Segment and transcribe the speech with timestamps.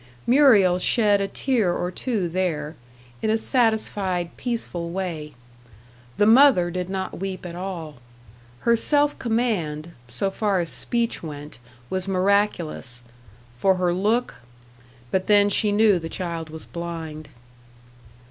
[0.25, 2.75] Muriel shed a tear or two there
[3.21, 5.35] in a satisfied, peaceful way;
[6.17, 7.97] the mother did not weep at all.
[8.61, 11.59] Her self command, so far as speech went,
[11.91, 13.03] was miraculous.
[13.59, 14.41] For her look
[15.11, 17.29] but then she knew the child was blind.